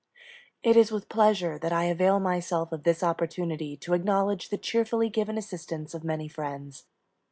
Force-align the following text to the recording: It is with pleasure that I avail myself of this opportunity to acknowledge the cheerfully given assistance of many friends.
It 0.63 0.75
is 0.75 0.91
with 0.91 1.09
pleasure 1.09 1.59
that 1.59 1.71
I 1.71 1.83
avail 1.83 2.19
myself 2.19 2.71
of 2.71 2.81
this 2.85 3.03
opportunity 3.03 3.77
to 3.77 3.93
acknowledge 3.93 4.49
the 4.49 4.57
cheerfully 4.57 5.11
given 5.11 5.37
assistance 5.37 5.93
of 5.93 6.03
many 6.03 6.27
friends. 6.27 6.85